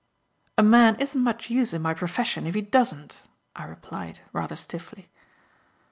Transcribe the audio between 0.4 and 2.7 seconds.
"A man isn't much use in my profession if he